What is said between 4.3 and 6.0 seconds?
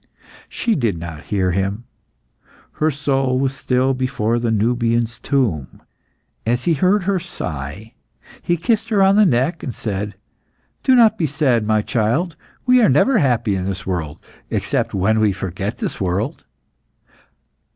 the Nubian's tomb.